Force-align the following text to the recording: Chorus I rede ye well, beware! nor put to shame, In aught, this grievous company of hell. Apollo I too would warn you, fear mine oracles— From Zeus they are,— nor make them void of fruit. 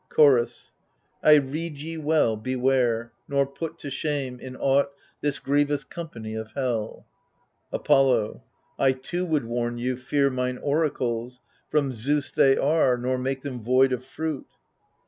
Chorus 0.09 0.73
I 1.21 1.35
rede 1.35 1.77
ye 1.77 1.95
well, 1.95 2.35
beware! 2.35 3.11
nor 3.27 3.45
put 3.45 3.77
to 3.77 3.91
shame, 3.91 4.39
In 4.39 4.55
aught, 4.55 4.89
this 5.21 5.37
grievous 5.37 5.83
company 5.83 6.33
of 6.33 6.53
hell. 6.53 7.05
Apollo 7.71 8.41
I 8.79 8.93
too 8.93 9.27
would 9.27 9.45
warn 9.45 9.77
you, 9.77 9.95
fear 9.97 10.31
mine 10.31 10.57
oracles— 10.57 11.39
From 11.69 11.93
Zeus 11.93 12.31
they 12.31 12.57
are,— 12.57 12.97
nor 12.97 13.19
make 13.19 13.43
them 13.43 13.61
void 13.61 13.93
of 13.93 14.03
fruit. 14.03 14.47